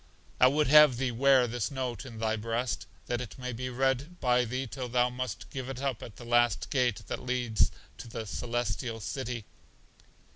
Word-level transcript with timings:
I 0.39 0.47
would 0.47 0.65
have 0.65 0.97
thee 0.97 1.11
wear 1.11 1.45
this 1.45 1.69
note 1.69 2.07
in 2.07 2.17
thy 2.17 2.35
breast, 2.35 2.87
that 3.05 3.21
it 3.21 3.37
may 3.37 3.53
be 3.53 3.69
read 3.69 4.19
by 4.19 4.45
thee 4.45 4.65
till 4.65 4.89
thou 4.89 5.11
must 5.11 5.51
give 5.51 5.69
it 5.69 5.79
up 5.79 6.01
at 6.01 6.15
the 6.15 6.25
last 6.25 6.71
gate 6.71 7.03
that 7.05 7.21
leads 7.21 7.69
to 7.99 8.07
The 8.07 8.25
Celestial 8.25 8.99
City. 8.99 9.45